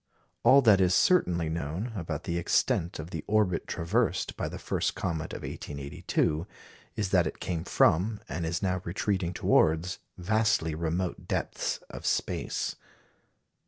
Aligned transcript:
All 0.41 0.63
that 0.63 0.81
is 0.81 0.95
certainly 0.95 1.47
known 1.47 1.91
about 1.95 2.23
the 2.23 2.39
extent 2.39 2.97
of 2.97 3.11
the 3.11 3.23
orbit 3.27 3.67
traversed 3.67 4.35
by 4.35 4.49
the 4.49 4.57
first 4.57 4.95
comet 4.95 5.31
of 5.31 5.43
1882 5.43 6.47
is 6.95 7.11
that 7.11 7.27
it 7.27 7.39
came 7.39 7.63
from, 7.63 8.19
and 8.27 8.43
is 8.43 8.63
now 8.63 8.81
retreating 8.83 9.31
towards, 9.31 9.99
vastly 10.17 10.73
remote 10.73 11.27
depths 11.27 11.77
of 11.91 12.07
space. 12.07 12.77